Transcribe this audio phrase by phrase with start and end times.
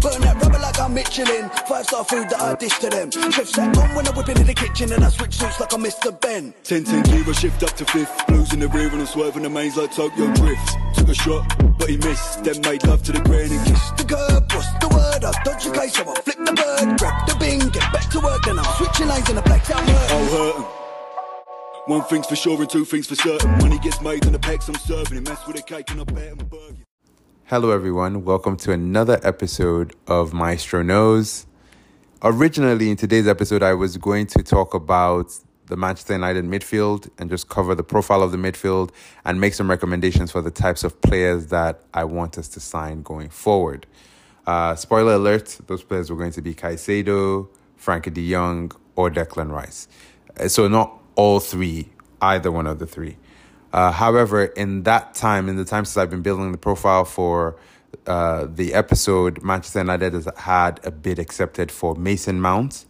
[0.00, 1.50] Burn that rubber like I'm Michelin.
[1.66, 3.10] Five star food that I dish to them.
[3.10, 5.82] Chef sat on when I'm whipping in the kitchen and I switch suits like I'm
[5.82, 6.18] Mr.
[6.20, 6.54] Ben.
[6.62, 8.26] 10 10 gear, I shift up to fifth.
[8.28, 10.76] Blues in the rear and I'm swerving the mains like Tokyo Drift.
[10.94, 12.44] Took a shot, but he missed.
[12.44, 13.96] Then made love to the grain and kissed.
[13.96, 15.24] The curb, what's the word?
[15.24, 16.98] I dodge your case, so I flip the bird.
[16.98, 19.82] Grab the bing, get back to work, then I'm switching lanes in the black out
[19.82, 20.10] hurt.
[20.10, 20.78] I'll oh, hurt him.
[21.86, 23.50] One thing's for sure and two things for certain.
[23.58, 25.18] Money gets made and the packs I'm serving.
[25.18, 26.87] It mess with a cake and I bet him a burger.
[27.48, 28.26] Hello, everyone.
[28.26, 31.46] Welcome to another episode of Maestro Knows.
[32.22, 35.32] Originally, in today's episode, I was going to talk about
[35.64, 38.90] the Manchester United midfield and just cover the profile of the midfield
[39.24, 43.00] and make some recommendations for the types of players that I want us to sign
[43.00, 43.86] going forward.
[44.46, 49.50] Uh, spoiler alert, those players were going to be Caicedo, Frankie de Jong, or Declan
[49.50, 49.88] Rice.
[50.38, 51.88] Uh, So, not all three,
[52.20, 53.16] either one of the three.
[53.72, 57.56] Uh, however, in that time, in the time since I've been building the profile for
[58.06, 62.86] uh, the episode, Manchester United has had a bid accepted for Mason Mount,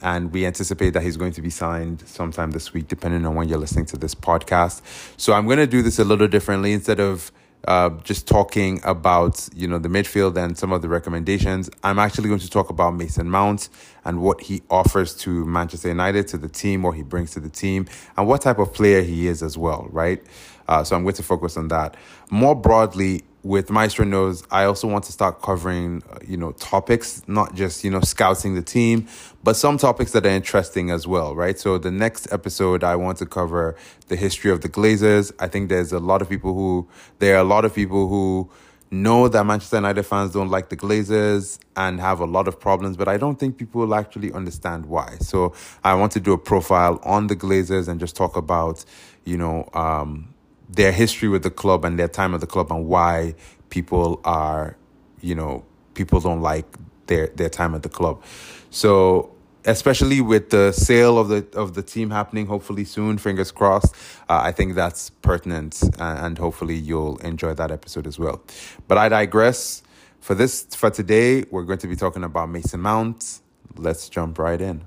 [0.00, 3.48] and we anticipate that he's going to be signed sometime this week, depending on when
[3.48, 4.80] you're listening to this podcast.
[5.16, 7.30] So I'm going to do this a little differently instead of
[7.66, 11.68] uh, just talking about you know the midfield and some of the recommendations.
[11.82, 13.68] I'm actually going to talk about Mason Mount
[14.04, 17.50] and what he offers to Manchester United, to the team, what he brings to the
[17.50, 17.86] team,
[18.16, 20.22] and what type of player he is as well, right?
[20.68, 21.96] Uh, so I'm going to focus on that.
[22.30, 27.22] More broadly, with Maestro Knows, I also want to start covering, uh, you know, topics,
[27.28, 29.06] not just, you know, scouting the team,
[29.44, 31.58] but some topics that are interesting as well, right?
[31.58, 33.76] So the next episode, I want to cover
[34.08, 35.32] the history of the Glazers.
[35.38, 36.88] I think there's a lot of people who,
[37.20, 38.50] there are a lot of people who
[38.90, 42.96] know that Manchester United fans don't like the Glazers and have a lot of problems,
[42.96, 45.16] but I don't think people actually understand why.
[45.20, 48.84] So I want to do a profile on the Glazers and just talk about,
[49.24, 50.34] you know, um,
[50.68, 53.34] their history with the club and their time at the club and why
[53.70, 54.76] people are,
[55.20, 56.66] you know, people don't like
[57.06, 58.22] their their time at the club.
[58.70, 59.30] So
[59.64, 63.92] especially with the sale of the of the team happening hopefully soon fingers crossed
[64.28, 68.40] uh, i think that's pertinent and, and hopefully you'll enjoy that episode as well.
[68.86, 69.82] But i digress.
[70.20, 73.40] For this for today we're going to be talking about mason mount.
[73.76, 74.84] Let's jump right in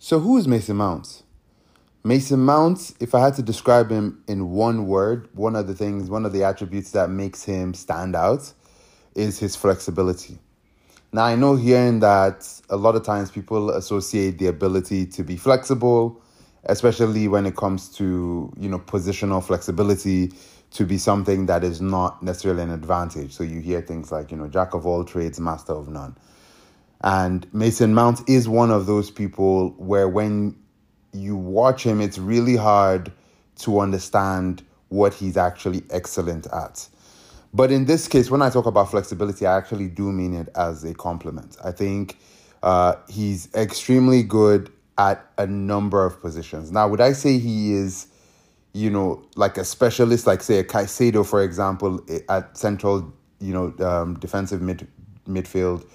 [0.00, 1.24] So who is Mason Mount?
[2.04, 6.08] Mason Mount, if I had to describe him in one word, one of the things,
[6.08, 8.52] one of the attributes that makes him stand out
[9.16, 10.38] is his flexibility.
[11.12, 15.36] Now I know hearing that a lot of times people associate the ability to be
[15.36, 16.22] flexible,
[16.64, 20.32] especially when it comes to, you know, positional flexibility
[20.70, 23.32] to be something that is not necessarily an advantage.
[23.32, 26.16] So you hear things like, you know, jack of all trades, master of none.
[27.02, 30.56] And Mason Mount is one of those people where when
[31.12, 33.12] you watch him, it's really hard
[33.60, 36.88] to understand what he's actually excellent at.
[37.54, 40.84] But in this case, when I talk about flexibility, I actually do mean it as
[40.84, 41.56] a compliment.
[41.64, 42.18] I think
[42.62, 46.72] uh, he's extremely good at a number of positions.
[46.72, 48.08] Now, would I say he is,
[48.74, 53.86] you know, like a specialist, like say a Caicedo, for example, at central, you know,
[53.86, 54.86] um, defensive mid
[55.26, 55.88] midfield?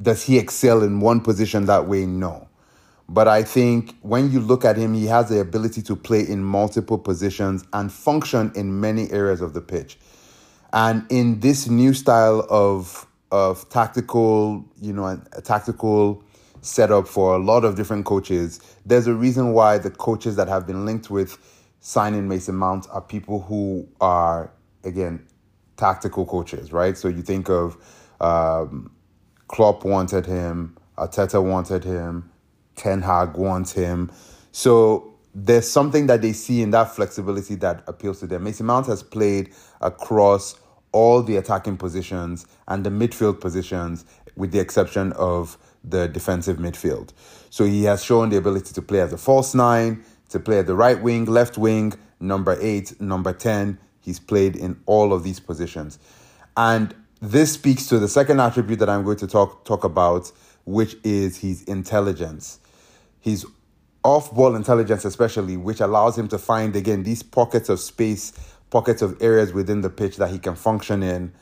[0.00, 2.06] Does he excel in one position that way?
[2.06, 2.48] No.
[3.08, 6.44] But I think when you look at him, he has the ability to play in
[6.44, 9.98] multiple positions and function in many areas of the pitch.
[10.72, 16.22] And in this new style of of tactical, you know, a tactical
[16.62, 20.66] setup for a lot of different coaches, there's a reason why the coaches that have
[20.66, 21.38] been linked with
[21.80, 24.52] signing Mason Mount are people who are
[24.84, 25.26] again
[25.76, 26.96] tactical coaches, right?
[26.96, 27.76] So you think of
[28.20, 28.92] um,
[29.50, 32.30] Klopp wanted him, Arteta wanted him,
[32.76, 34.12] Ten Hag wants him.
[34.52, 38.44] So there's something that they see in that flexibility that appeals to them.
[38.44, 40.54] Mason Mount has played across
[40.92, 44.04] all the attacking positions and the midfield positions,
[44.36, 47.10] with the exception of the defensive midfield.
[47.50, 50.68] So he has shown the ability to play as a false nine, to play at
[50.68, 53.80] the right wing, left wing, number eight, number 10.
[54.00, 55.98] He's played in all of these positions.
[56.56, 60.32] And this speaks to the second attribute that I'm going to talk talk about,
[60.64, 62.58] which is his intelligence.
[63.20, 63.46] His
[64.02, 68.32] off-ball intelligence, especially, which allows him to find again these pockets of space,
[68.70, 71.32] pockets of areas within the pitch that he can function in.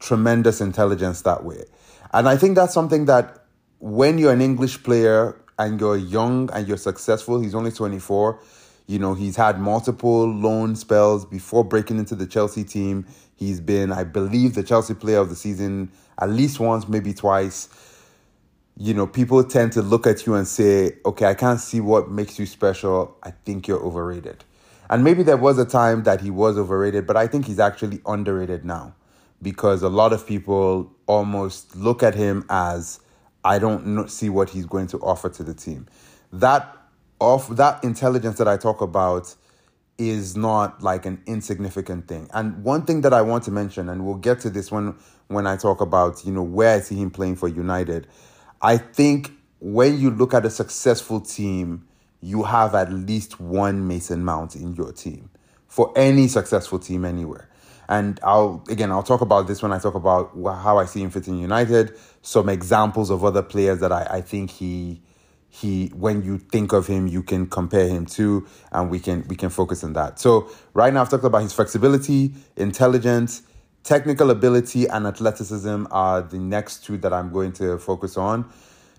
[0.00, 1.64] Tremendous intelligence that way,
[2.12, 3.44] and I think that's something that
[3.80, 8.40] when you're an English player and you're young and you're successful, he's only 24.
[8.86, 13.06] You know, he's had multiple loan spells before breaking into the Chelsea team.
[13.38, 17.68] He's been, I believe, the Chelsea player of the season at least once, maybe twice.
[18.76, 22.10] You know, people tend to look at you and say, okay, I can't see what
[22.10, 23.16] makes you special.
[23.22, 24.44] I think you're overrated.
[24.90, 28.00] And maybe there was a time that he was overrated, but I think he's actually
[28.04, 28.94] underrated now
[29.40, 32.98] because a lot of people almost look at him as
[33.44, 35.86] I don't see what he's going to offer to the team.
[36.32, 36.76] That
[37.20, 39.34] off that intelligence that I talk about
[39.98, 42.30] is not like an insignificant thing.
[42.32, 44.96] And one thing that I want to mention, and we'll get to this one
[45.26, 48.06] when I talk about, you know, where I see him playing for United.
[48.62, 51.86] I think when you look at a successful team,
[52.20, 55.30] you have at least one Mason Mount in your team
[55.66, 57.48] for any successful team anywhere.
[57.88, 61.10] And I'll again, I'll talk about this when I talk about how I see him
[61.10, 61.96] fitting United.
[62.22, 65.00] Some examples of other players that I, I think he
[65.50, 69.36] he when you think of him you can compare him to and we can we
[69.36, 70.18] can focus on that.
[70.18, 73.42] So right now i've talked about his flexibility intelligence
[73.82, 78.50] technical ability and athleticism are the next two that i'm going to focus on.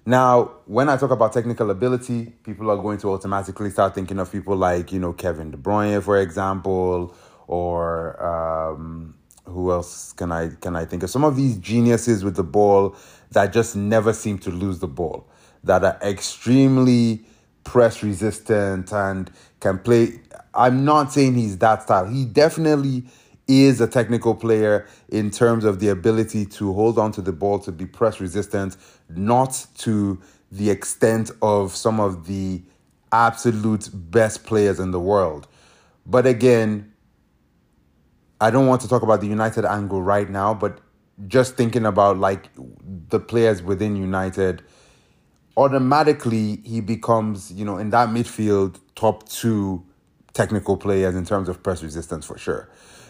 [0.06, 4.32] Now when i talk about technical ability people are going to automatically start thinking of
[4.32, 7.16] people like you know kevin de bruyne for example
[7.46, 9.14] or um,
[9.46, 11.12] who else can i can i think of?
[11.12, 12.96] Some of these geniuses with the ball
[13.32, 15.29] that just never seem to lose the ball
[15.64, 17.22] that are extremely
[17.64, 20.20] press resistant and can play.
[20.54, 22.08] I'm not saying he's that style.
[22.08, 23.04] He definitely
[23.48, 27.60] is a technical player in terms of the ability to hold on to the ball,
[27.60, 28.78] to be press resistant,
[29.10, 30.20] not to
[30.52, 32.62] the extent of some of the
[33.12, 35.48] absolute best players in the world.
[36.06, 36.94] But again,
[38.42, 40.80] I don't want to talk about the United angle right now, but
[41.28, 42.50] just thinking about like
[43.10, 44.64] the players within United
[45.60, 49.84] automatically he becomes, you know, in that midfield, top two
[50.34, 52.70] technical players in terms of press resistance for sure.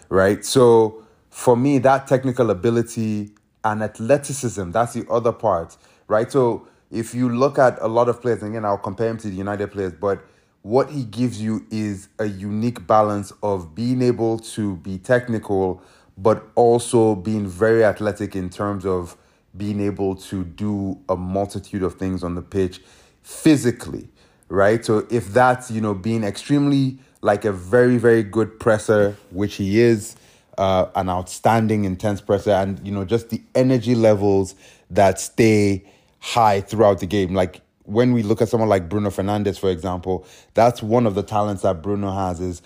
[0.09, 0.43] Right.
[0.43, 3.29] So for me, that technical ability
[3.63, 5.77] and athleticism, that's the other part.
[6.07, 6.31] Right.
[6.31, 9.29] So if you look at a lot of players, and again, I'll compare him to
[9.29, 10.25] the United players, but
[10.63, 15.83] what he gives you is a unique balance of being able to be technical,
[16.17, 19.15] but also being very athletic in terms of
[19.59, 22.81] being able to do a multitude of things on the pitch
[23.21, 24.07] physically,
[24.47, 24.83] right?
[24.83, 29.79] So if that's, you know, being extremely like a very, very good presser, which he
[29.79, 30.15] is,
[30.57, 34.55] uh, an outstanding intense presser, and, you know, just the energy levels
[34.89, 35.85] that stay
[36.19, 37.35] high throughout the game.
[37.35, 41.23] Like when we look at someone like Bruno Fernandes, for example, that's one of the
[41.23, 42.61] talents that Bruno has is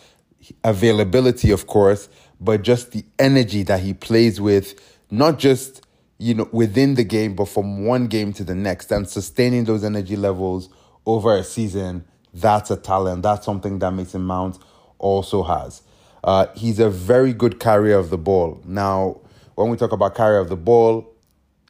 [0.63, 2.07] availability, of course,
[2.39, 4.80] but just the energy that he plays with,
[5.10, 5.81] not just
[6.18, 9.83] you know, within the game, but from one game to the next and sustaining those
[9.83, 10.69] energy levels
[11.06, 13.24] over a season, that's a talent.
[13.24, 14.57] That's something that Mason Mount
[15.00, 15.81] also has.
[16.24, 18.62] Uh, he's a very good carrier of the ball.
[18.65, 19.21] Now,
[19.56, 21.13] when we talk about carrier of the ball,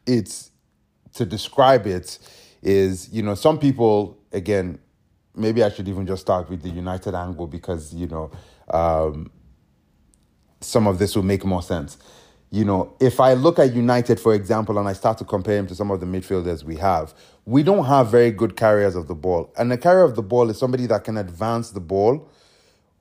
[0.06, 0.50] it's
[1.14, 2.18] to describe it
[2.62, 4.78] is, you know, some people, again,
[5.34, 8.30] maybe I should even just start with the United angle because, you know,
[8.70, 9.30] um,
[10.60, 11.98] some of this will make more sense
[12.54, 15.66] you know, if I look at United, for example, and I start to compare him
[15.66, 17.12] to some of the midfielders we have,
[17.44, 19.52] we don't have very good carriers of the ball.
[19.58, 22.30] And a carrier of the ball is somebody that can advance the ball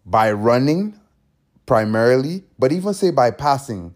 [0.07, 0.99] by running
[1.67, 3.93] primarily, but even say by passing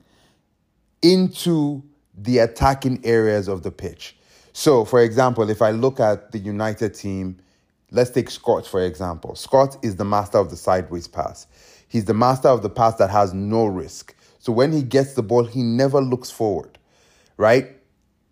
[1.02, 1.82] into
[2.16, 4.16] the attacking areas of the pitch.
[4.54, 7.38] So, for example, if I look at the United team,
[7.90, 9.34] let's take Scott, for example.
[9.34, 11.48] Scott is the master of the sideways pass.
[11.88, 14.14] He's the master of the pass that has no risk.
[14.48, 16.78] So when he gets the ball, he never looks forward,
[17.36, 17.76] right?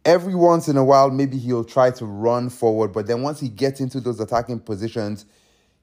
[0.06, 3.50] Every once in a while, maybe he'll try to run forward, but then once he
[3.50, 5.26] gets into those attacking positions,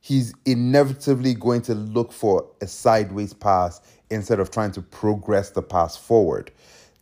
[0.01, 5.61] he's inevitably going to look for a sideways pass instead of trying to progress the
[5.61, 6.51] pass forward.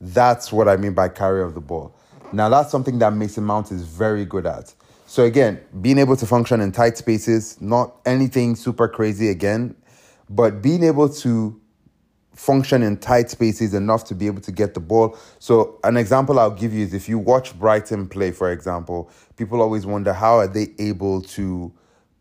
[0.01, 1.95] That's what I mean by carry of the ball.
[2.33, 4.75] Now, that's something that Mason Mount is very good at.
[5.07, 9.77] So, again, being able to function in tight spaces, not anything super crazy again,
[10.29, 11.61] but being able to
[12.41, 15.15] function in tight spaces enough to be able to get the ball.
[15.39, 19.61] So an example I'll give you is if you watch Brighton play, for example, people
[19.61, 21.71] always wonder how are they able to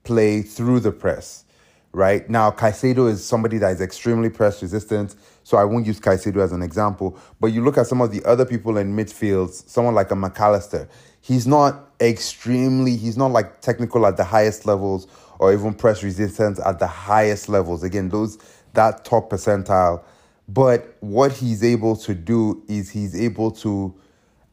[0.03, 1.45] play through the press,
[1.93, 2.29] right?
[2.29, 6.51] Now Caicedo is somebody that is extremely press resistant, so I won't use Caicedo as
[6.51, 7.17] an example.
[7.39, 10.37] But you look at some of the other people in midfields, someone like a Mac
[10.37, 10.89] Allister,
[11.21, 15.07] he's not extremely, he's not like technical at the highest levels
[15.39, 17.83] or even press resistant at the highest levels.
[17.83, 18.37] Again, those
[18.73, 20.03] that top percentile.
[20.47, 23.93] But what he's able to do is he's able to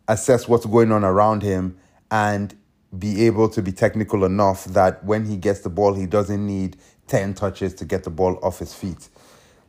[0.08, 1.78] assess what's going on around him
[2.11, 2.54] and
[2.96, 6.76] be able to be technical enough that when he gets the ball, he doesn't need
[7.08, 9.08] 10 touches to get the ball off his feet.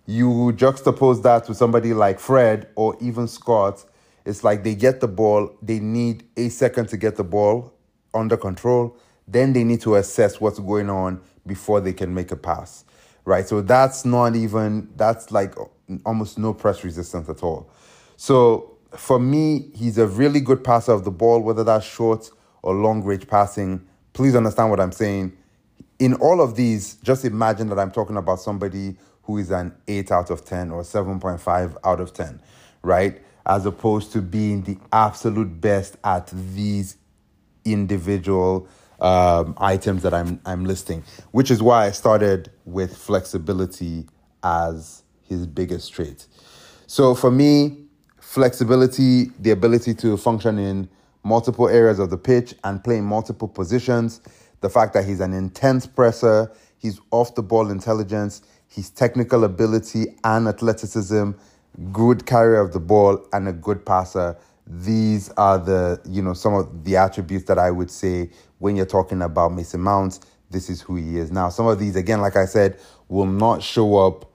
[0.06, 3.86] You juxtapose that with somebody like Fred or even Scott,
[4.26, 7.74] it's like they get the ball, they need a second to get the ball
[8.14, 12.36] under control, then they need to assess what's going on before they can make a
[12.36, 12.84] pass
[13.28, 13.46] right?
[13.46, 15.54] So that's not even that's like
[16.06, 17.70] almost no press resistance at all.
[18.16, 22.32] So for me, he's a really good passer of the ball, whether that's short
[22.62, 23.86] or long range passing.
[24.14, 25.34] Please understand what I'm saying.
[26.00, 30.10] In all of these, just imagine that I'm talking about somebody who is an 8
[30.10, 32.40] out of 10 or 7.5 out of 10,
[32.82, 33.22] right?
[33.46, 36.96] As opposed to being the absolute best at these
[37.66, 38.70] individual
[39.00, 44.08] um, items that I'm, I'm listing, which is why I started with flexibility
[44.44, 46.28] as his biggest trait.
[46.88, 47.86] So for me,
[48.20, 50.90] flexibility, the ability to function in
[51.24, 54.22] multiple areas of the pitch and play in multiple positions,
[54.62, 60.16] the fact that he's an intense presser, he's off the ball intelligence, his technical ability
[60.24, 61.32] and athleticism,
[61.92, 64.38] good carrier of the ball, and a good passer.
[64.66, 68.86] These are the, you know, some of the attributes that I would say when you're
[68.86, 71.32] talking about Mason Mount, this is who he is.
[71.32, 74.32] Now, some of these, again, like I said, will not show up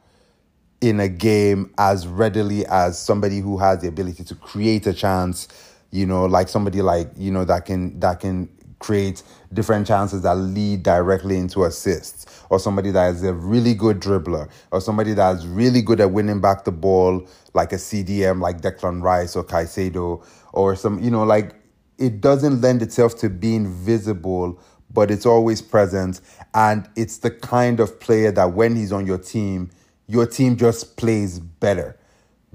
[0.80, 5.48] in a game as readily as somebody who has the ability to create a chance
[5.92, 8.48] you know like somebody like you know that can that can
[8.80, 14.00] create different chances that lead directly into assists or somebody that is a really good
[14.00, 17.24] dribbler or somebody that's really good at winning back the ball
[17.54, 21.54] like a CDM like Declan Rice or Caicedo or some you know like
[21.98, 24.58] it doesn't lend itself to being visible
[24.92, 26.20] but it's always present
[26.54, 29.70] and it's the kind of player that when he's on your team
[30.06, 31.96] your team just plays better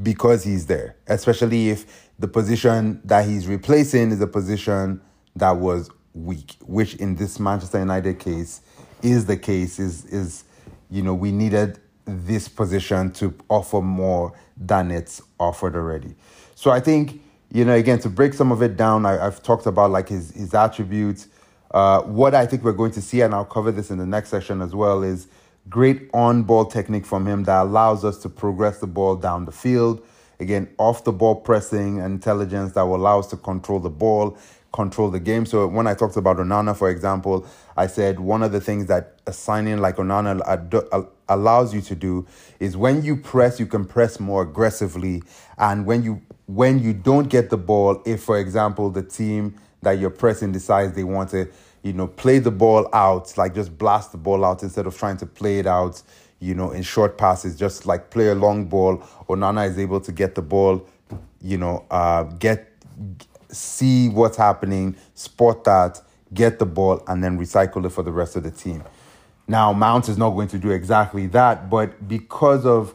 [0.02, 5.02] because he's there, especially if the position that he's replacing is a position
[5.36, 8.62] that was weak, which in this Manchester United case
[9.04, 10.44] is the case is is
[10.90, 16.16] you know we needed this position to offer more than it's offered already.
[16.56, 19.66] So I think you know again to break some of it down, I, have talked
[19.66, 21.28] about like his his attributes.
[21.72, 24.30] Uh, what I think we're going to see, and I'll cover this in the next
[24.30, 25.28] session as well, is
[25.70, 29.52] Great on ball technique from him that allows us to progress the ball down the
[29.52, 30.02] field.
[30.40, 34.38] Again, off the ball pressing intelligence that will allow us to control the ball,
[34.72, 35.46] control the game.
[35.46, 39.20] So when I talked about Onana, for example, I said one of the things that
[39.26, 42.26] a signing like Onana allows you to do
[42.62, 45.22] is when you press, you can press more aggressively.
[45.58, 50.00] And when you when you don't get the ball, if for example the team that
[50.00, 51.48] you're pressing decides they want to
[51.88, 55.18] you know, play the ball out, like just blast the ball out instead of trying
[55.18, 56.02] to play it out,
[56.40, 58.98] you know, in short passes, just like play a long ball.
[59.30, 60.86] Onana is able to get the ball,
[61.42, 62.74] you know, uh, get
[63.50, 66.02] see what's happening, spot that,
[66.34, 68.84] get the ball, and then recycle it for the rest of the team.
[69.48, 72.94] Now, Mount is not going to do exactly that, but because of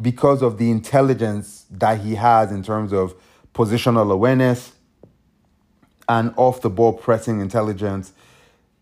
[0.00, 3.14] because of the intelligence that he has in terms of
[3.54, 4.72] positional awareness,
[6.08, 8.12] and off the ball pressing intelligence,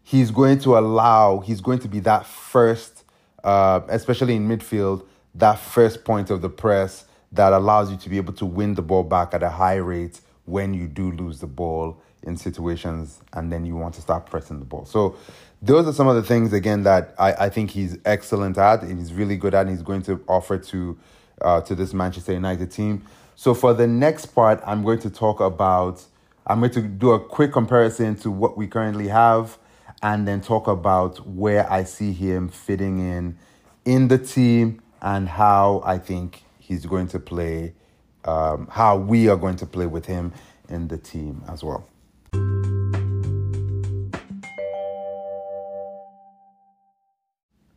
[0.03, 3.05] he's going to allow, he's going to be that first,
[3.43, 8.17] uh, especially in midfield, that first point of the press that allows you to be
[8.17, 11.47] able to win the ball back at a high rate when you do lose the
[11.47, 14.85] ball in situations and then you want to start pressing the ball.
[14.85, 15.17] So
[15.65, 18.99] those are some of the things again that I, I think he's excellent at and
[18.99, 20.99] he's really good at and he's going to offer to
[21.41, 23.05] uh, to this Manchester United team.
[23.35, 26.05] So for the next part, I'm going to talk about
[26.47, 29.59] I'm going to do a quick comparison to what we currently have
[30.03, 33.39] and then talk about where I see him fitting in
[33.87, 37.75] in the team and how I think he's going to play,
[38.27, 40.33] um, how we are going to play with him
[40.69, 41.89] in the team as well.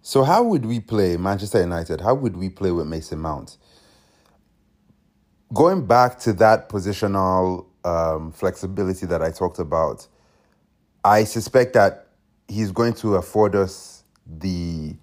[0.07, 1.99] So, how would we play Manchester United?
[1.99, 3.57] How would we play with Mason Mount?
[5.53, 10.07] Going back to that positional um, flexibility that I talked about,
[11.03, 12.07] I suspect that
[12.47, 14.95] he's going to afford us the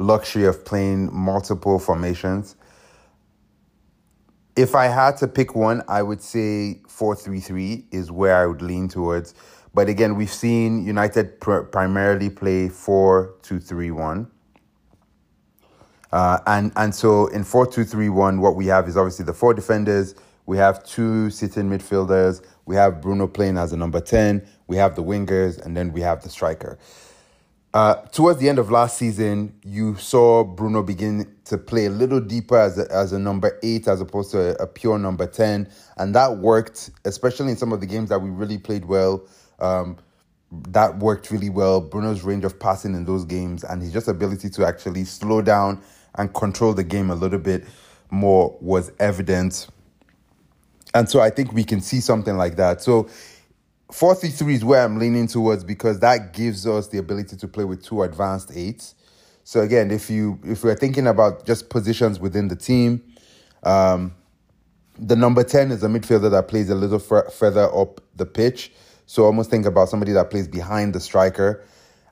[0.00, 2.56] luxury of playing multiple formations.
[4.56, 8.46] If I had to pick one, I would say 4 3 3 is where I
[8.46, 9.32] would lean towards.
[9.74, 14.30] But again, we've seen United pr- primarily play 4 2 3 1.
[16.12, 19.34] Uh, and, and so in 4 2 3 1, what we have is obviously the
[19.34, 20.14] four defenders
[20.46, 22.44] we have two sitting midfielders.
[22.66, 24.46] We have Bruno playing as a number 10.
[24.66, 26.78] We have the wingers, and then we have the striker.
[27.72, 32.20] Uh, towards the end of last season, you saw Bruno begin to play a little
[32.20, 35.68] deeper as a, as a number eight as opposed to a, a pure number 10.
[35.96, 39.26] And that worked, especially in some of the games that we really played well.
[39.60, 39.98] Um,
[40.68, 41.80] that worked really well.
[41.80, 45.80] Bruno's range of passing in those games and his just ability to actually slow down
[46.16, 47.64] and control the game a little bit
[48.10, 49.68] more was evident
[50.94, 52.80] and so I think we can see something like that.
[52.80, 53.08] So
[53.92, 57.84] 4-3-3 is where I'm leaning towards because that gives us the ability to play with
[57.84, 58.94] two advanced eights.
[59.44, 63.02] So again, if you if we're thinking about just positions within the team,
[63.64, 64.14] um,
[64.98, 68.72] the number ten is a midfielder that plays a little f- further up the pitch.
[69.06, 71.64] So almost think about somebody that plays behind the striker,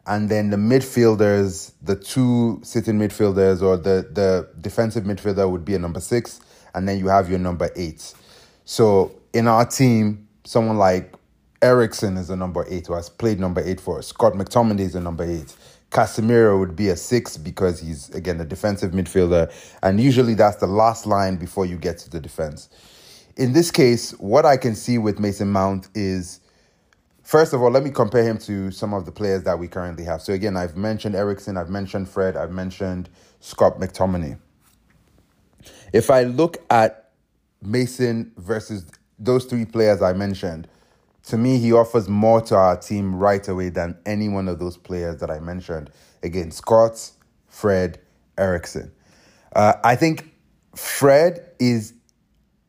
[0.07, 5.75] and then the midfielders, the two sitting midfielders or the the defensive midfielder would be
[5.75, 6.41] a number six,
[6.75, 8.13] and then you have your number eight.
[8.65, 11.15] So in our team, someone like
[11.63, 14.09] Eriksen is a number eight who has played number eight for us.
[14.09, 15.55] Scott McTominay is a number eight.
[15.91, 20.67] Casemiro would be a six because he's again a defensive midfielder, and usually that's the
[20.67, 22.69] last line before you get to the defense.
[23.37, 26.41] In this case, what I can see with Mason Mount is
[27.23, 30.05] first of all, let me compare him to some of the players that we currently
[30.05, 30.23] have.
[30.23, 33.09] So again, I've mentioned Eriksen, I've mentioned Fred, I've mentioned
[33.41, 34.39] Scott McTominay.
[35.93, 37.11] If I look at
[37.61, 38.87] Mason versus
[39.19, 40.69] those three players I mentioned,
[41.25, 44.77] to me, he offers more to our team right away than any one of those
[44.77, 45.91] players that I mentioned.
[46.23, 47.11] Again, Scott,
[47.47, 48.01] Fred,
[48.37, 48.91] Eriksen.
[49.55, 50.33] Uh, I think
[50.75, 51.95] Fred is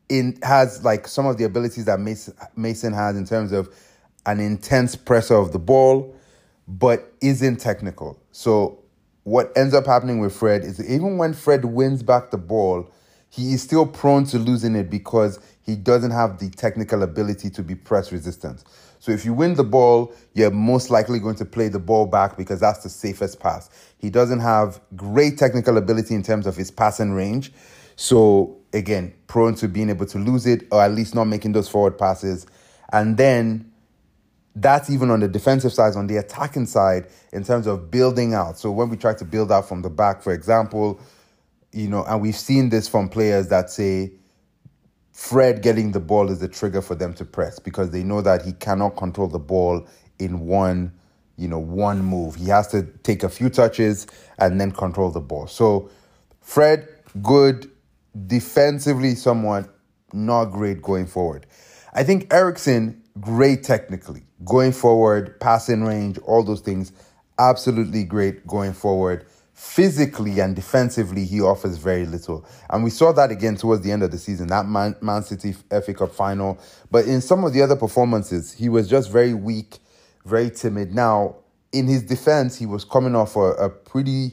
[0.08, 3.74] in has like some of the abilities that Mason, Mason has in terms of
[4.26, 6.14] an intense presser of the ball,
[6.66, 8.18] but isn't technical.
[8.32, 8.80] So
[9.24, 12.90] what ends up happening with Fred is even when Fred wins back the ball,
[13.30, 17.62] he is still prone to losing it because he doesn't have the technical ability to
[17.62, 18.62] be press resistant.
[19.00, 22.36] So if you win the ball, you're most likely going to play the ball back
[22.36, 23.68] because that's the safest pass.
[23.98, 27.52] He doesn't have great technical ability in terms of his passing range.
[27.96, 31.68] So again, prone to being able to lose it or at least not making those
[31.68, 32.46] forward passes.
[32.92, 33.70] And then
[34.54, 38.58] that's even on the defensive side, on the attacking side, in terms of building out.
[38.58, 41.00] So when we try to build out from the back, for example,
[41.72, 44.12] you know, and we've seen this from players that say
[45.12, 48.42] Fred getting the ball is the trigger for them to press because they know that
[48.42, 49.86] he cannot control the ball
[50.18, 50.92] in one,
[51.36, 52.36] you know, one move.
[52.36, 54.06] He has to take a few touches
[54.38, 55.46] and then control the ball.
[55.46, 55.90] So
[56.40, 56.88] Fred,
[57.22, 57.70] good
[58.26, 59.68] defensively, somewhat
[60.12, 61.46] not great going forward.
[61.92, 66.92] I think Eriksen, great technically, going forward, passing range, all those things,
[67.38, 72.44] absolutely great going forward physically and defensively, he offers very little.
[72.70, 75.52] And we saw that again towards the end of the season, that Man, Man City
[75.52, 76.58] FA Cup final.
[76.90, 79.78] But in some of the other performances, he was just very weak,
[80.24, 80.94] very timid.
[80.94, 81.36] Now,
[81.72, 84.32] in his defense, he was coming off a, a pretty,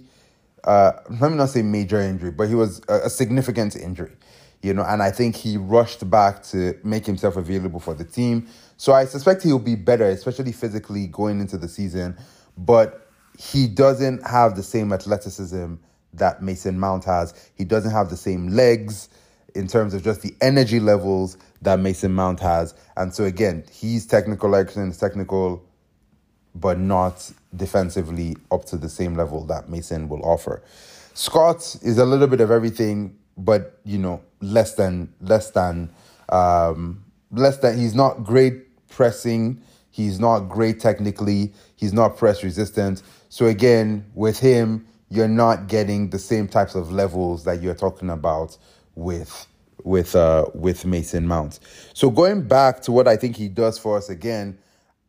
[0.63, 4.15] uh, let me not say major injury, but he was a, a significant injury.
[4.63, 8.47] You know, and I think he rushed back to make himself available for the team.
[8.81, 12.17] So I suspect he'll be better, especially physically going into the season.
[12.57, 15.75] But he doesn't have the same athleticism
[16.13, 17.51] that Mason Mount has.
[17.53, 19.09] He doesn't have the same legs
[19.53, 22.73] in terms of just the energy levels that Mason Mount has.
[22.97, 25.63] And so again, he's technical, Eriksen technical,
[26.55, 30.63] but not defensively up to the same level that Mason will offer.
[31.13, 35.91] Scott is a little bit of everything, but you know, less than less than
[36.29, 43.01] um less than he's not great pressing, he's not great technically, he's not press resistant.
[43.29, 48.09] So again, with him, you're not getting the same types of levels that you're talking
[48.09, 48.57] about
[48.95, 49.47] with
[49.83, 51.59] with uh with Mason Mount.
[51.93, 54.57] So going back to what I think he does for us again,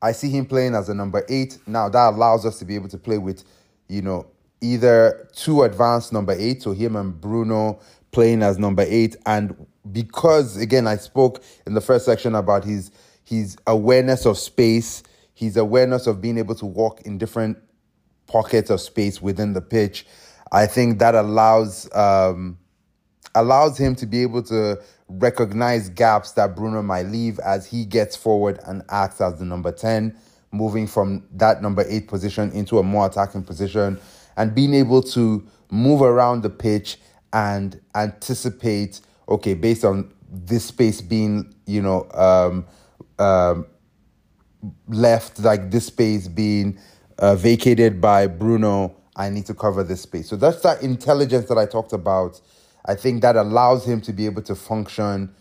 [0.01, 1.59] I see him playing as a number eight.
[1.67, 3.45] Now that allows us to be able to play with,
[3.89, 4.27] you know,
[4.61, 9.55] either two advanced number eight, so him and Bruno playing as number eight, and
[9.93, 12.91] because again I spoke in the first section about his
[13.33, 17.57] his awareness of space, his awareness of being able to walk in different
[18.27, 20.07] pockets of space within the pitch.
[20.53, 22.59] I think that allows um,
[23.35, 28.15] allows him to be able to recognize gaps that Bruno might leave as he gets
[28.17, 30.15] forward and acts as the number 10,
[30.51, 33.99] moving from that number 8 position into a more attacking position
[34.37, 36.99] and being able to move around the pitch
[37.33, 42.67] and anticipate okay based on this space being you know um,
[43.19, 43.67] um,
[44.89, 46.79] left like this space being
[47.19, 48.97] uh, vacated by Bruno.
[49.17, 50.29] I need to cover this space.
[50.29, 52.41] So that's that intelligence that I talked about.
[52.87, 55.35] I think that allows him to be able to function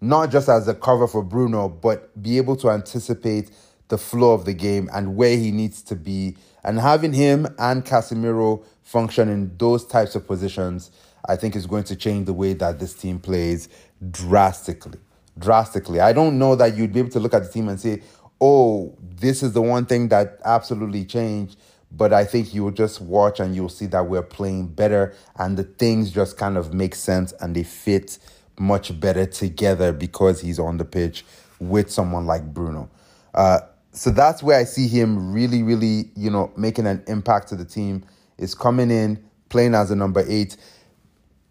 [0.00, 3.50] not just as a cover for Bruno, but be able to anticipate
[3.88, 6.36] the flow of the game and where he needs to be.
[6.62, 10.90] And having him and Casemiro function in those types of positions,
[11.26, 13.68] I think is going to change the way that this team plays
[14.10, 14.98] drastically.
[15.38, 16.00] Drastically.
[16.00, 18.02] I don't know that you'd be able to look at the team and say,
[18.40, 21.58] oh, this is the one thing that absolutely changed.
[21.90, 25.62] But I think you'll just watch and you'll see that we're playing better and the
[25.62, 28.18] things just kind of make sense and they fit
[28.58, 31.24] much better together because he's on the pitch
[31.60, 32.90] with someone like Bruno.
[33.32, 33.60] Uh,
[33.92, 37.64] so that's where I see him really, really, you know, making an impact to the
[37.64, 38.04] team
[38.38, 40.56] is coming in, playing as a number eight.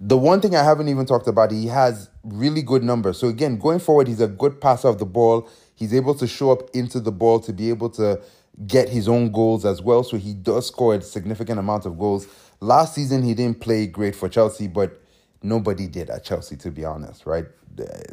[0.06, 3.18] The one thing I haven't even talked about, he has really good numbers.
[3.18, 5.48] So again, going forward, he's a good passer of the ball.
[5.76, 8.22] He's able to show up into the ball to be able to
[8.68, 10.04] get his own goals as well.
[10.04, 12.28] So he does score a significant amount of goals.
[12.60, 15.02] Last season, he didn't play great for Chelsea, but
[15.42, 17.46] nobody did at Chelsea, to be honest, right?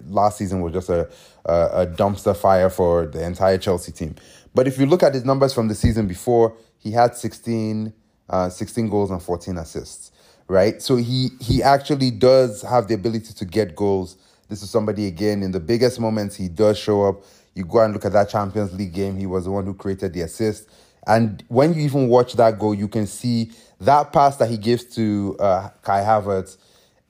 [0.07, 1.11] Last season was just a,
[1.44, 4.14] a, a dumpster fire for the entire Chelsea team.
[4.55, 7.92] But if you look at his numbers from the season before, he had 16,
[8.29, 10.12] uh, 16 goals and 14 assists,
[10.50, 10.82] right?
[10.82, 14.16] So he he actually does have the ability to get goals.
[14.48, 17.22] This is somebody again in the biggest moments he does show up.
[17.54, 19.16] You go and look at that Champions League game.
[19.16, 20.68] He was the one who created the assist.
[21.06, 24.84] And when you even watch that goal, you can see that pass that he gives
[24.96, 26.58] to uh, Kai Havertz,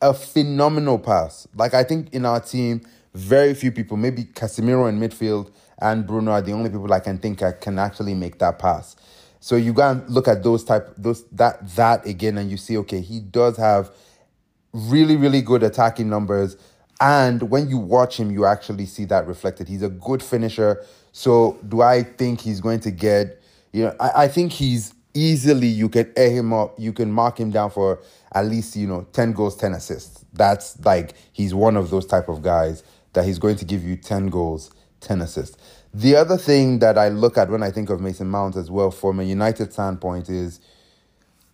[0.03, 1.48] a phenomenal pass.
[1.55, 2.83] Like I think in our team,
[3.14, 5.50] very few people, maybe Casemiro in midfield
[5.81, 8.96] and Bruno are the only people I can think I can actually make that pass.
[9.40, 13.00] So you gotta look at those type those that that again, and you see okay,
[13.00, 13.90] he does have
[14.72, 16.57] really really good attacking numbers
[17.00, 19.68] and when you watch him, you actually see that reflected.
[19.68, 20.85] He's a good finisher.
[21.12, 23.40] So do I think he's going to get,
[23.72, 27.40] you know, I, I think he's easily, you can air him up, you can mark
[27.40, 28.00] him down for
[28.33, 30.24] at least, you know, 10 goals, 10 assists.
[30.35, 33.96] That's like, he's one of those type of guys that he's going to give you
[33.96, 35.57] 10 goals, 10 assists.
[35.94, 38.90] The other thing that I look at when I think of Mason Mount as well,
[38.90, 40.61] from a United standpoint, is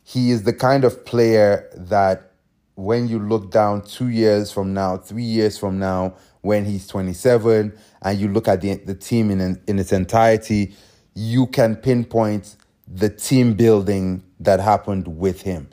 [0.04, 2.32] he is the kind of player that
[2.76, 7.76] when you look down two years from now, three years from now, when he's 27,
[8.02, 10.74] and you look at the, the team in, in its entirety,
[11.14, 12.56] you can pinpoint
[12.88, 15.68] the team building that happened with him,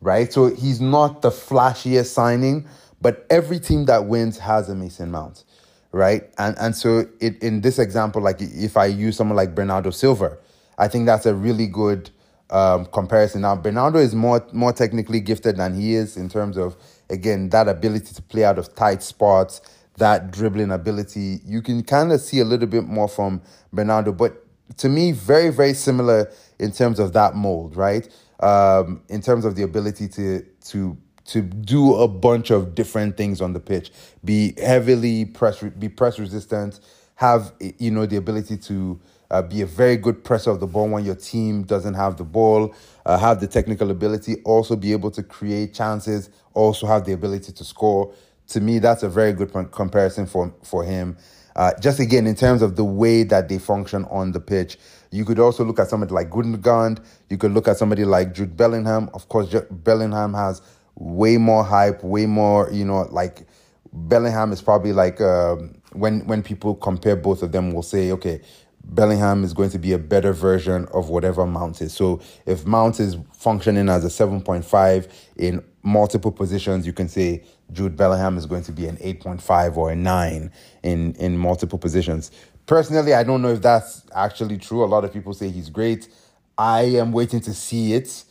[0.00, 0.32] right?
[0.32, 2.68] So he's not the flashiest signing,
[3.00, 5.44] but every team that wins has a Mason Mount,
[5.92, 6.24] right?
[6.38, 10.38] And and so it, in this example, like if I use someone like Bernardo Silva,
[10.78, 12.10] I think that's a really good
[12.50, 13.42] um, comparison.
[13.42, 16.76] Now, Bernardo is more more technically gifted than he is in terms of
[17.10, 19.60] again that ability to play out of tight spots,
[19.96, 21.40] that dribbling ability.
[21.44, 24.44] You can kind of see a little bit more from Bernardo, but
[24.78, 28.08] to me, very very similar in terms of that mold, right?
[28.40, 30.96] Um, in terms of the ability to to
[31.28, 33.92] to do a bunch of different things on the pitch,
[34.24, 36.80] be heavily press, be press resistant,
[37.16, 38.98] have you know the ability to
[39.30, 42.24] uh, be a very good presser of the ball when your team doesn't have the
[42.24, 47.12] ball, uh, have the technical ability, also be able to create chances, also have the
[47.12, 48.12] ability to score.
[48.48, 51.18] To me, that's a very good comparison for, for him.
[51.54, 54.78] Uh, just again, in terms of the way that they function on the pitch,
[55.10, 57.02] you could also look at somebody like Gundogan.
[57.28, 59.10] You could look at somebody like Jude Bellingham.
[59.12, 60.62] Of course, Bellingham has
[60.98, 63.46] way more hype, way more, you know, like
[63.92, 68.40] Bellingham is probably like um, when when people compare both of them, will say, okay,
[68.84, 71.92] Bellingham is going to be a better version of whatever Mount is.
[71.92, 77.96] So if Mount is functioning as a 7.5 in multiple positions, you can say Jude
[77.96, 80.50] Bellingham is going to be an 8.5 or a 9
[80.82, 82.30] in, in multiple positions.
[82.66, 84.84] Personally, I don't know if that's actually true.
[84.84, 86.08] A lot of people say he's great.
[86.56, 88.24] I am waiting to see it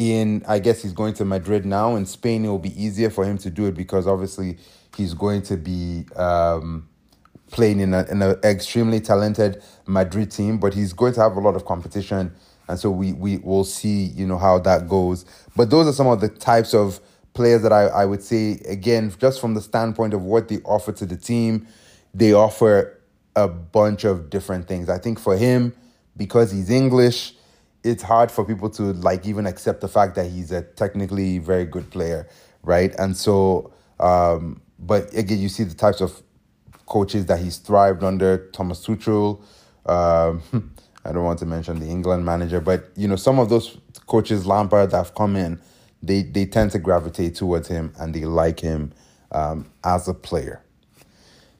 [0.00, 1.94] in, I guess he's going to Madrid now.
[1.96, 4.58] In Spain, it will be easier for him to do it because obviously
[4.96, 6.06] he's going to be.
[6.16, 6.88] Um,
[7.50, 11.64] playing in an extremely talented Madrid team, but he's going to have a lot of
[11.64, 12.32] competition,
[12.68, 15.24] and so we we will see you know how that goes.
[15.56, 17.00] But those are some of the types of
[17.34, 20.92] players that I, I would say again, just from the standpoint of what they offer
[20.92, 21.66] to the team,
[22.14, 23.00] they offer
[23.36, 24.88] a bunch of different things.
[24.88, 25.74] I think for him,
[26.16, 27.34] because he's English,
[27.82, 31.64] it's hard for people to like even accept the fact that he's a technically very
[31.64, 32.28] good player,
[32.62, 32.94] right?
[32.98, 36.22] And so, um, but again, you see the types of
[36.86, 39.40] coaches that he's thrived under, Thomas Tuchel.
[39.86, 40.42] Um,
[41.04, 44.44] I don't want to mention the England manager, but you know some of those coaches,
[44.46, 45.60] Lampard, that have come in,
[46.02, 48.92] they they tend to gravitate towards him and they like him
[49.32, 50.62] um, as a player.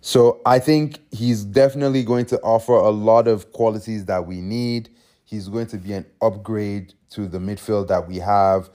[0.03, 4.89] So I think he's definitely going to offer a lot of qualities that we need.
[5.31, 8.69] He's going to be an upgrade to the midfield that we have,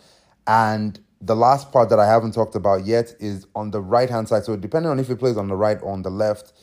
[0.48, 4.30] and the last part that I haven't talked about yet is on the right hand
[4.30, 4.46] side.
[4.46, 6.54] So depending on if he plays on the right or on the left,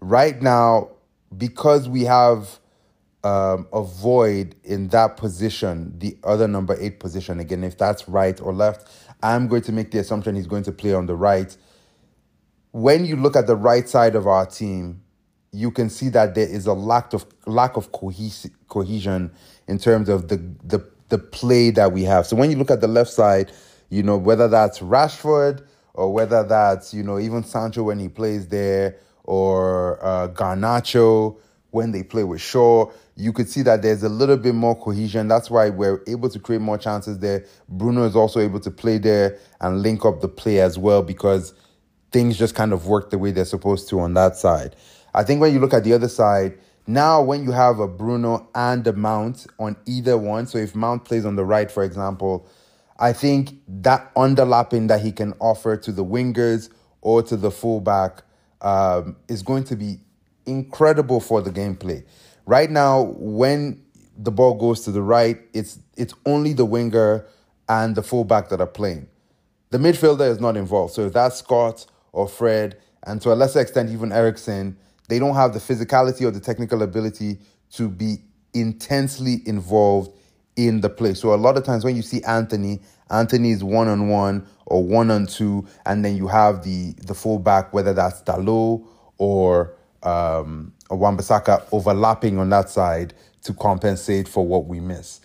[0.00, 0.90] right now
[1.36, 2.58] because we have
[3.24, 8.40] um, a void in that position, the other number eight position again, if that's right
[8.40, 8.88] or left,
[9.22, 11.56] I'm going to make the assumption he's going to play on the right.
[12.72, 15.02] When you look at the right side of our team,
[15.56, 19.32] you can see that there is a lack of lack of cohes- cohesion
[19.68, 22.26] in terms of the the the play that we have.
[22.26, 23.52] So when you look at the left side,
[23.90, 25.64] you know, whether that's Rashford
[25.94, 31.38] or whether that's, you know, even Sancho when he plays there or uh, Garnacho
[31.70, 35.28] when they play with Shaw, you could see that there's a little bit more cohesion.
[35.28, 37.46] That's why we're able to create more chances there.
[37.68, 41.54] Bruno is also able to play there and link up the play as well because
[42.12, 44.76] things just kind of work the way they're supposed to on that side.
[45.16, 48.48] I think when you look at the other side, now when you have a Bruno
[48.54, 52.46] and a Mount on either one, so if Mount plays on the right, for example,
[52.98, 56.68] I think that underlapping that he can offer to the wingers
[57.00, 58.22] or to the fullback
[58.60, 60.00] um, is going to be
[60.44, 62.04] incredible for the gameplay.
[62.44, 63.82] Right now, when
[64.18, 67.26] the ball goes to the right, it's it's only the winger
[67.68, 69.08] and the fullback that are playing.
[69.70, 70.92] The midfielder is not involved.
[70.92, 74.76] So if that's Scott or Fred, and to a lesser extent even Eriksen,
[75.08, 77.38] they don't have the physicality or the technical ability
[77.72, 78.18] to be
[78.54, 80.16] intensely involved
[80.56, 81.14] in the play.
[81.14, 84.82] So a lot of times when you see Anthony, Antony is one on one or
[84.82, 88.84] one on two, and then you have the the fullback, whether that's Dalot
[89.18, 95.20] or um, Wan-Bissaka overlapping on that side to compensate for what we miss.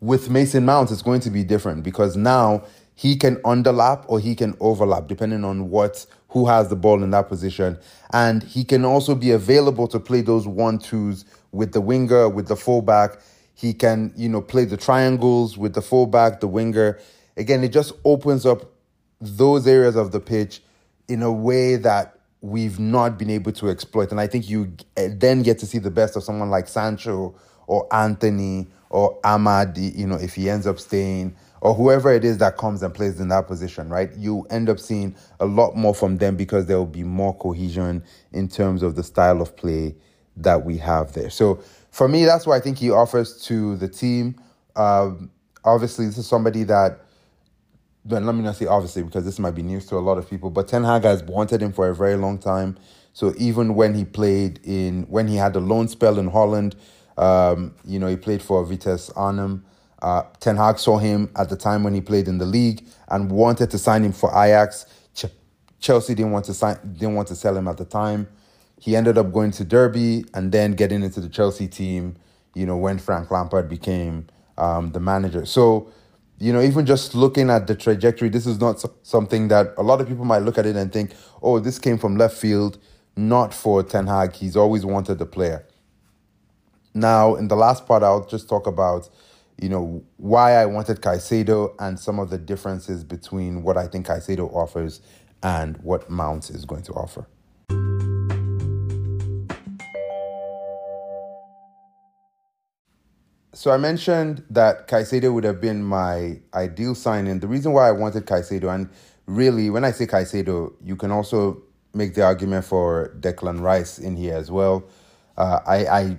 [0.00, 2.64] With Mason Mount, it's going to be different because now
[2.94, 7.10] he can underlap or he can overlap depending on what who has the ball in
[7.10, 7.78] that position,
[8.12, 12.48] and he can also be available to play those one twos with the winger, with
[12.48, 13.20] the fullback.
[13.54, 16.98] He can, you know, play the triangles with the fullback, the winger.
[17.36, 18.72] Again, it just opens up
[19.20, 20.62] those areas of the pitch
[21.06, 24.10] in a way that we've not been able to exploit.
[24.10, 27.34] And I think you eh, then get to see the best of someone like Sancho
[27.66, 32.38] or Anthony or Amad, you know, if he ends up staying, or whoever it is
[32.38, 34.10] that comes and plays in that position, right?
[34.16, 38.02] You end up seeing a lot more from them because there will be more cohesion
[38.32, 39.94] in terms of the style of play
[40.36, 41.30] that we have there.
[41.30, 44.34] So for me, that's what I think he offers to the team.
[44.74, 45.30] Um,
[45.62, 46.98] obviously, this is somebody that
[48.06, 50.50] let me not say obviously because this might be news to a lot of people,
[50.50, 52.76] but Ten Hag has wanted him for a very long time.
[53.12, 56.74] So even when he played in when he had the loan spell in Holland,
[57.16, 59.64] um, you know, he played for Vitesse Arnhem.
[60.02, 63.30] Uh, Ten Hag saw him at the time when he played in the league and
[63.30, 64.84] wanted to sign him for Ajax.
[65.14, 65.26] Ch-
[65.80, 68.28] Chelsea didn't want to sign, didn't want to sell him at the time.
[68.80, 72.16] He ended up going to Derby and then getting into the Chelsea team.
[72.54, 74.26] You know, when Frank Lampard became
[74.58, 75.46] um, the manager.
[75.46, 75.90] So
[76.42, 80.00] you know, even just looking at the trajectory, this is not something that a lot
[80.00, 82.78] of people might look at it and think, oh, this came from left field,
[83.16, 84.32] not for Ten Hag.
[84.34, 85.64] He's always wanted the player.
[86.94, 89.08] Now, in the last part, I'll just talk about,
[89.62, 94.06] you know, why I wanted Caicedo and some of the differences between what I think
[94.06, 95.00] Caicedo offers
[95.42, 97.26] and what Mount is going to offer.
[103.54, 107.38] So I mentioned that Caicedo would have been my ideal signing.
[107.38, 108.90] The reason why I wanted Caicedo, and
[109.26, 111.62] really, when I say Caicedo, you can also
[111.94, 114.88] make the argument for Declan Rice in here as well.
[115.36, 116.16] Uh, I, I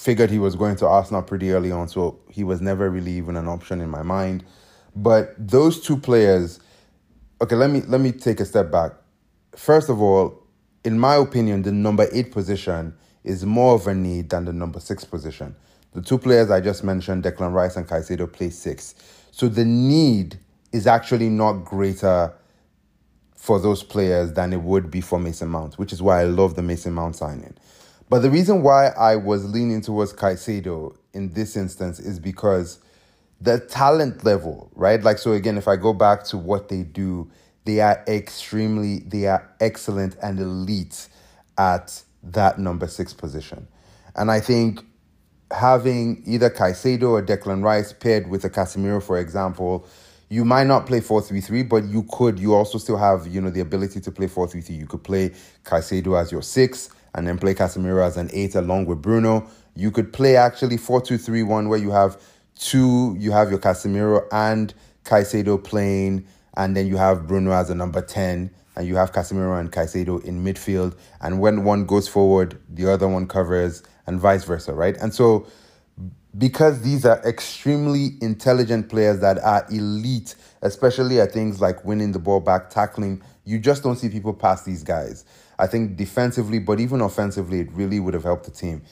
[0.00, 3.36] figured he was going to Arsenal pretty early on, so he was never really even
[3.36, 4.42] an option in my mind.
[4.96, 6.58] But those two players,
[7.42, 8.92] okay, let me let me take a step back.
[9.54, 10.42] First of all,
[10.84, 14.80] in my opinion, the number eight position is more of a need than the number
[14.80, 15.54] six position.
[15.92, 18.94] The two players I just mentioned, Declan Rice and Caicedo, play six.
[19.32, 20.38] So the need
[20.72, 22.32] is actually not greater
[23.34, 26.54] for those players than it would be for Mason Mount, which is why I love
[26.54, 27.54] the Mason Mount signing.
[28.10, 32.80] But the reason why I was leaning towards Caicedo in this instance is because
[33.40, 35.00] the talent level, right?
[35.00, 37.30] Like, so again, if I go back to what they do,
[37.64, 41.08] they are extremely, they are excellent and elite
[41.56, 43.68] at that number six position.
[44.16, 44.84] And I think
[45.52, 49.86] having either Caicedo or Declan Rice paired with a Casemiro, for example,
[50.28, 52.40] you might not play 4-3-3, but you could.
[52.40, 54.76] You also still have, you know, the ability to play 4-3-3.
[54.76, 55.30] You could play
[55.64, 59.48] Caicedo as your six and then play Casemiro as an eight along with Bruno.
[59.74, 62.20] You could play actually 4-2-3-1 where you have
[62.54, 67.74] two, you have your Casemiro and Caicedo playing, and then you have Bruno as a
[67.74, 70.96] number 10 and you have Casemiro and Caicedo in midfield.
[71.20, 74.96] And when one goes forward, the other one covers and vice versa, right?
[74.96, 75.46] And so,
[76.38, 82.18] because these are extremely intelligent players that are elite, especially at things like winning the
[82.18, 85.24] ball back, tackling, you just don't see people pass these guys.
[85.60, 88.82] I think defensively, but even offensively, it really would have helped the team.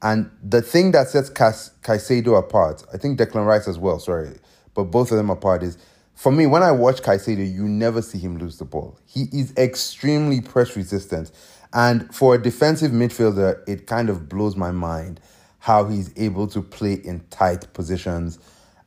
[0.00, 4.36] And the thing that sets Caicedo apart, I think Declan Rice as well, sorry,
[4.74, 5.76] but both of them apart is
[6.14, 8.98] for me, when I watch Caicedo, you never see him lose the ball.
[9.04, 11.32] He is extremely press resistant.
[11.72, 15.20] And for a defensive midfielder, it kind of blows my mind
[15.58, 18.38] how he's able to play in tight positions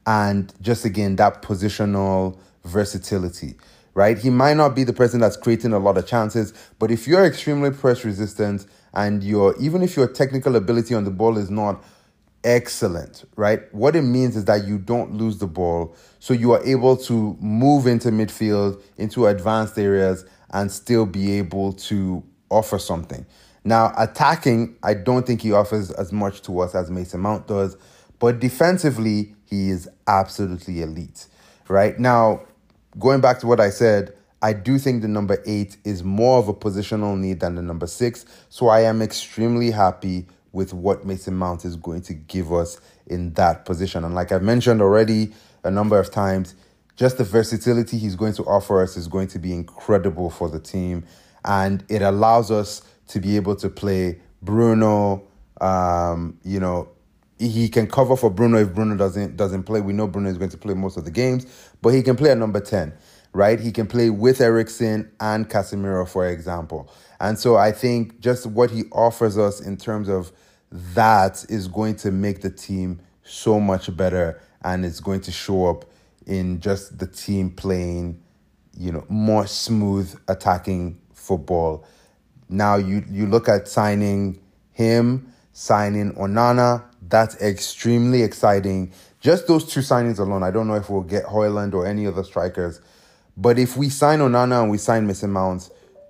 [0.06, 3.56] and just again that positional versatility,
[3.98, 4.20] right?
[4.20, 7.26] He might not be the person that's creating a lot of chances, but if you're
[7.26, 11.84] extremely press resistant and your even if your technical ability on the ball is not
[12.44, 13.74] excellent, right?
[13.74, 15.96] What it means is that you don't lose the ball.
[16.20, 21.74] So you are able to move into midfield, into advanced areas, and still be able
[21.74, 23.26] to offer something.
[23.64, 27.76] Now, attacking, I don't think he offers as much to us as Mason Mount does,
[28.20, 31.26] but defensively, he is absolutely elite,
[31.68, 31.98] right?
[32.00, 32.44] Now,
[33.00, 36.48] going back to what I said, I do think the number eight is more of
[36.48, 38.26] a positional need than the number six.
[38.50, 43.34] So I am extremely happy with what Mason Mount is going to give us in
[43.34, 44.04] that position.
[44.04, 45.34] And like I've mentioned already
[45.64, 46.56] a number of times,
[46.96, 50.60] just the versatility he's going to offer us is going to be incredible for the
[50.60, 51.06] team.
[51.46, 55.24] And it allows us to be able to play Bruno,
[55.62, 56.90] um, you know,
[57.40, 59.82] he can cover for Bruno if Bruno doesn't doesn't play.
[59.82, 61.46] We know Bruno is going to play most of the games,
[61.82, 62.94] but he can play at number 10,
[63.34, 63.60] right?
[63.60, 66.92] He can play with Eriksen and Casemiro, for example.
[67.20, 70.32] And so I think just what he offers us in terms of
[70.72, 75.68] that is going to make the team so much better and it's going to show
[75.68, 75.86] up
[76.26, 78.22] in just the team playing,
[78.78, 81.86] you know, more smooth attacking football.
[82.50, 84.40] Now you you look at signing
[84.72, 88.92] him, signing Onana, that's extremely exciting.
[89.20, 92.24] Just those two signings alone, I don't know if we'll get Højlund or any other
[92.24, 92.82] strikers.
[93.36, 95.70] But if we sign Onana and we sign Mason Mounts,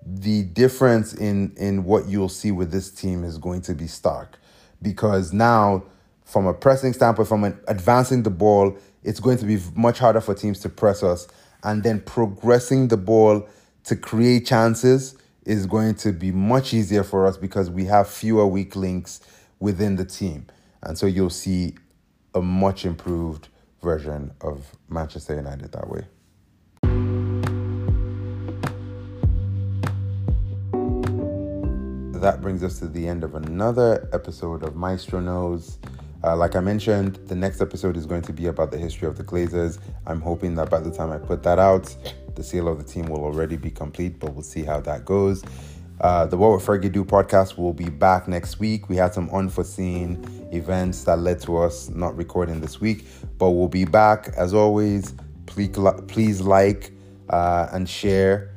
[0.10, 4.40] the difference in in what you'll see with this team is going to be stark
[4.82, 5.84] because now
[6.24, 10.22] from a pressing standpoint from an advancing the ball it's going to be much harder
[10.22, 11.28] for teams to press us
[11.64, 13.46] and then progressing the ball
[13.84, 18.48] to create chances is going to be much easier for us because we have fewer
[18.48, 19.20] weak links
[19.60, 20.46] within the team
[20.84, 21.76] and so you'll see
[22.34, 23.48] a much improved
[23.82, 26.06] version of Manchester United that way
[32.28, 35.78] that brings us to the end of another episode of Maestro Knows.
[36.24, 39.18] Uh, like I mentioned, the next episode is going to be about the history of
[39.18, 39.80] the Glazers.
[40.08, 41.96] I'm hoping that by the time I put that out,
[42.36, 45.44] the seal of the team will already be complete, but we'll see how that goes.
[46.02, 48.90] Uh, the What Would Fergie Do podcast will be back next week.
[48.90, 53.06] We had some unforeseen events that led to us not recording this week,
[53.38, 54.30] but we'll be back.
[54.38, 55.14] As always.
[55.48, 55.76] Please,
[56.08, 56.92] please like
[57.30, 58.52] uh, and share.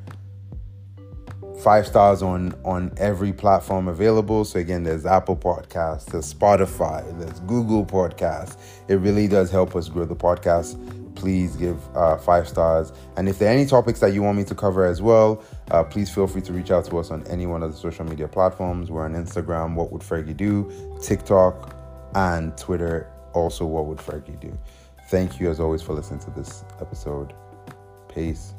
[1.63, 4.45] Five stars on on every platform available.
[4.45, 8.57] So again there's apple podcasts there's spotify there's google podcasts.
[8.87, 10.79] It really does help us grow the podcast.
[11.15, 12.91] Please give uh, five stars.
[13.15, 15.83] And if there are any topics that you want me to cover as well uh,
[15.83, 18.27] please feel free to reach out to us on any one of the social media
[18.27, 18.91] platforms.
[18.91, 20.71] We're on instagram what would fergie do?
[21.01, 21.75] Tiktok
[22.13, 24.57] and twitter also what would fergie do?
[25.09, 27.33] Thank you as always for listening to this episode.
[28.13, 28.53] Peace